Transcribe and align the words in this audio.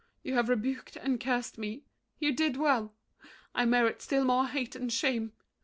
You 0.23 0.33
have 0.33 0.49
rebuked 0.49 0.95
and 0.95 1.19
cursed 1.21 1.59
me: 1.59 1.83
you 2.17 2.31
did 2.31 2.57
well! 2.57 2.95
I 3.53 3.65
merit 3.65 4.01
still 4.01 4.25
more 4.25 4.47
hate 4.47 4.75
and 4.75 4.91
shame. 4.91 5.33